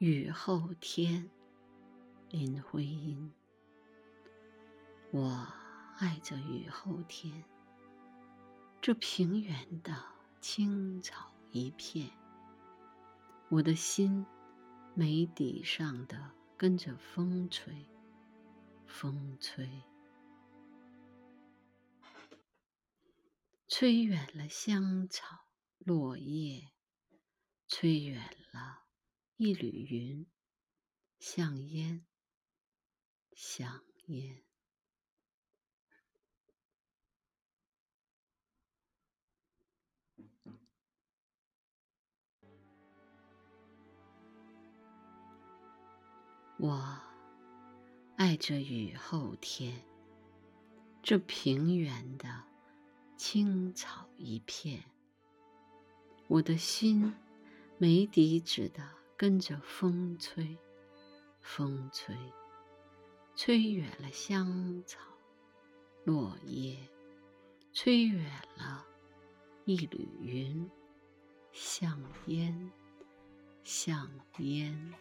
[0.00, 1.30] 雨后天，
[2.30, 3.34] 林徽因。
[5.10, 5.46] 我
[5.98, 7.44] 爱着雨后天，
[8.80, 9.94] 这平原的
[10.40, 12.10] 青草一片，
[13.50, 14.24] 我的心
[14.94, 17.86] 眉底上的跟着风吹，
[18.86, 19.82] 风吹，
[23.68, 25.40] 吹远了香草
[25.78, 26.70] 落叶，
[27.68, 28.18] 吹远
[28.50, 28.84] 了。
[29.42, 30.26] 一缕云，
[31.18, 32.04] 像烟，
[33.32, 34.42] 像烟。
[46.58, 47.00] 我
[48.18, 49.82] 爱这雨后天，
[51.02, 52.44] 这平原的
[53.16, 54.84] 青草一片，
[56.28, 57.14] 我的心
[57.78, 58.99] 没底止的。
[59.20, 60.56] 跟着风吹，
[61.42, 62.16] 风吹，
[63.36, 64.98] 吹远了香草
[66.04, 66.78] 落叶，
[67.70, 68.24] 吹远
[68.56, 68.86] 了
[69.66, 70.70] 一缕云，
[71.52, 72.72] 像烟，
[73.62, 74.94] 像烟。